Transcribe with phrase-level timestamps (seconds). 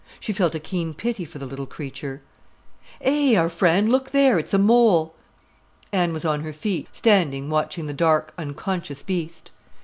[0.19, 2.23] She felt a keen pity for the little creature.
[3.01, 4.39] "Eh, our Fran, look there!
[4.39, 5.13] It's a mole."
[5.93, 9.51] Anne was on her feet, standing watching the dark, unconscious beast.